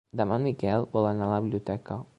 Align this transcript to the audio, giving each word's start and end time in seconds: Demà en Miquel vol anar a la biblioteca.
Demà 0.21 0.37
en 0.39 0.45
Miquel 0.47 0.87
vol 0.97 1.11
anar 1.11 1.27
a 1.29 1.35
la 1.35 1.41
biblioteca. 1.47 2.05